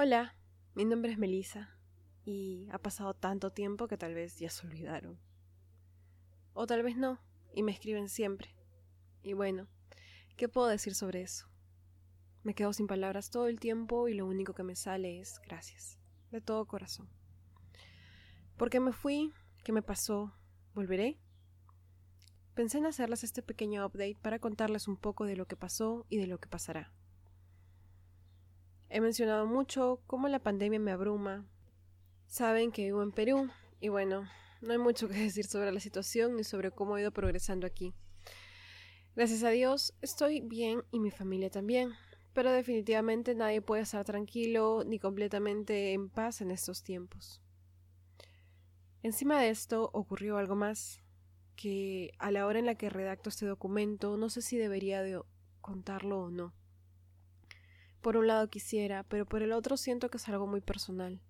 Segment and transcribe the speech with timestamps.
[0.00, 0.36] Hola,
[0.76, 1.76] mi nombre es Melissa
[2.24, 5.18] y ha pasado tanto tiempo que tal vez ya se olvidaron.
[6.52, 7.20] O tal vez no,
[7.52, 8.54] y me escriben siempre.
[9.24, 9.66] Y bueno,
[10.36, 11.48] ¿qué puedo decir sobre eso?
[12.44, 15.98] Me quedo sin palabras todo el tiempo y lo único que me sale es gracias,
[16.30, 17.08] de todo corazón.
[18.56, 19.32] ¿Por qué me fui?
[19.64, 20.32] ¿Qué me pasó?
[20.76, 21.18] ¿Volveré?
[22.54, 26.18] Pensé en hacerles este pequeño update para contarles un poco de lo que pasó y
[26.18, 26.92] de lo que pasará.
[28.90, 31.46] He mencionado mucho cómo la pandemia me abruma.
[32.26, 34.26] Saben que vivo en Perú y bueno,
[34.62, 37.92] no hay mucho que decir sobre la situación ni sobre cómo he ido progresando aquí.
[39.14, 41.92] Gracias a Dios estoy bien y mi familia también,
[42.32, 47.42] pero definitivamente nadie puede estar tranquilo ni completamente en paz en estos tiempos.
[49.02, 51.02] Encima de esto ocurrió algo más,
[51.56, 55.20] que a la hora en la que redacto este documento no sé si debería de
[55.60, 56.54] contarlo o no.
[58.00, 61.20] Por un lado quisiera, pero por el otro siento que es algo muy personal.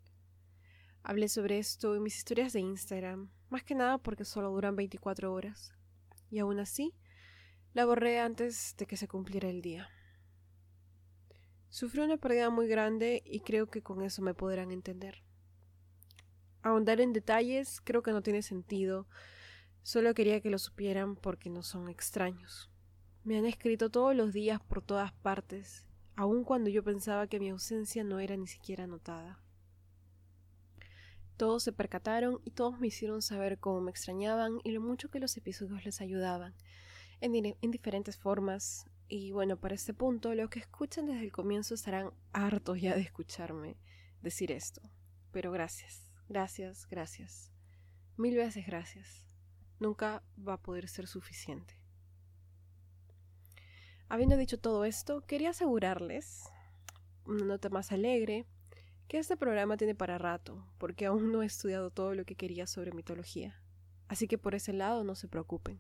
[1.02, 5.32] Hablé sobre esto en mis historias de Instagram, más que nada porque solo duran 24
[5.32, 5.74] horas.
[6.30, 6.94] Y aún así,
[7.72, 9.88] la borré antes de que se cumpliera el día.
[11.70, 15.22] Sufrí una pérdida muy grande y creo que con eso me podrán entender.
[16.62, 19.06] Ahondar en detalles creo que no tiene sentido,
[19.82, 22.70] solo quería que lo supieran porque no son extraños.
[23.24, 25.88] Me han escrito todos los días por todas partes
[26.18, 29.38] aun cuando yo pensaba que mi ausencia no era ni siquiera notada.
[31.36, 35.20] Todos se percataron y todos me hicieron saber cómo me extrañaban y lo mucho que
[35.20, 36.56] los episodios les ayudaban,
[37.20, 41.74] en, en diferentes formas, y bueno, para este punto, los que escuchan desde el comienzo
[41.74, 43.76] estarán hartos ya de escucharme
[44.20, 44.82] decir esto.
[45.30, 47.52] Pero gracias, gracias, gracias.
[48.16, 49.24] Mil veces gracias.
[49.78, 51.77] Nunca va a poder ser suficiente.
[54.10, 56.48] Habiendo dicho todo esto, quería asegurarles,
[57.26, 58.46] una nota más alegre,
[59.06, 62.66] que este programa tiene para rato, porque aún no he estudiado todo lo que quería
[62.66, 63.62] sobre mitología.
[64.08, 65.78] Así que por ese lado no se preocupen.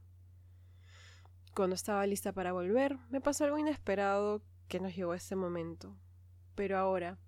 [1.54, 5.96] Cuando estaba lista para volver, me pasó algo inesperado que nos llevó a este momento.
[6.54, 7.18] Pero ahora,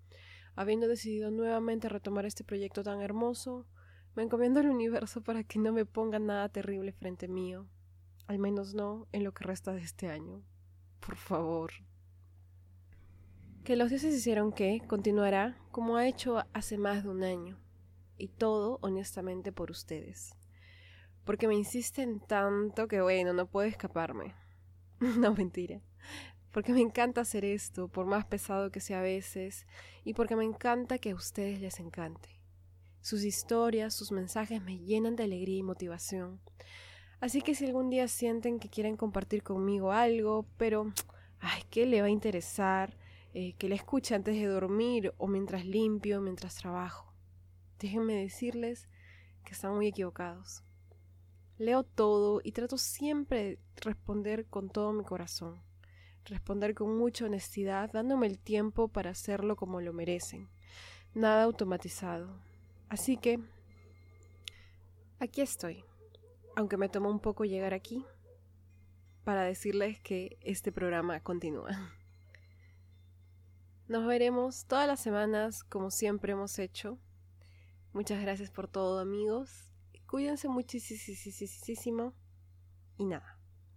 [0.55, 3.65] habiendo decidido nuevamente retomar este proyecto tan hermoso,
[4.13, 7.67] me encomiendo al universo para que no me ponga nada terrible frente mío,
[8.27, 10.43] al menos no en lo que resta de este año
[11.05, 11.71] por favor.
[13.63, 17.59] Que los dioses hicieron que continuará como ha hecho hace más de un año.
[18.17, 20.35] Y todo, honestamente, por ustedes.
[21.25, 24.33] Porque me insisten tanto que, bueno, no puedo escaparme.
[24.99, 25.81] no, mentira.
[26.51, 29.65] Porque me encanta hacer esto, por más pesado que sea a veces,
[30.03, 32.41] y porque me encanta que a ustedes les encante.
[33.01, 36.39] Sus historias, sus mensajes me llenan de alegría y motivación.
[37.21, 40.91] Así que si algún día sienten que quieren compartir conmigo algo, pero,
[41.39, 42.97] ay, ¿qué le va a interesar?
[43.35, 47.13] Eh, que le escuche antes de dormir o mientras limpio, mientras trabajo.
[47.79, 48.89] Déjenme decirles
[49.45, 50.63] que están muy equivocados.
[51.59, 55.61] Leo todo y trato siempre de responder con todo mi corazón.
[56.25, 60.49] Responder con mucha honestidad, dándome el tiempo para hacerlo como lo merecen.
[61.13, 62.35] Nada automatizado.
[62.89, 63.39] Así que,
[65.19, 65.85] aquí estoy
[66.61, 68.05] aunque me tomó un poco llegar aquí,
[69.23, 71.71] para decirles que este programa continúa.
[73.87, 76.97] Nos veremos todas las semanas como siempre hemos hecho.
[77.93, 79.69] Muchas gracias por todo amigos.
[80.07, 82.13] Cuídense muchísimo
[82.97, 83.40] y nada.